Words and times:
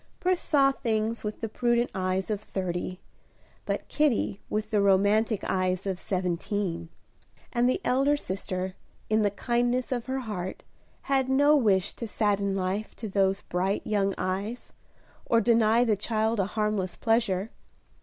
Pris 0.19 0.41
saw 0.41 0.71
things 0.71 1.23
with 1.23 1.41
the 1.41 1.47
prudent 1.47 1.91
eyes 1.93 2.31
of 2.31 2.41
thirty, 2.41 2.99
but 3.67 3.87
Kitty 3.87 4.41
with 4.49 4.71
the 4.71 4.81
romantic 4.81 5.43
eyes 5.43 5.85
of 5.85 5.99
seventeen; 5.99 6.89
and 7.53 7.69
the 7.69 7.79
elder 7.85 8.17
sister, 8.17 8.73
in 9.11 9.21
the 9.21 9.29
kindness 9.29 9.91
of 9.91 10.07
her 10.07 10.21
heart, 10.21 10.63
had 11.03 11.29
no 11.29 11.55
wish 11.55 11.93
to 11.93 12.07
sadden 12.07 12.55
life 12.55 12.95
to 12.95 13.07
those 13.07 13.43
bright 13.43 13.85
young 13.85 14.15
eyes, 14.17 14.73
or 15.27 15.39
deny 15.39 15.83
the 15.83 15.95
child 15.95 16.39
a 16.39 16.45
harmless 16.47 16.97
pleasure. 16.97 17.51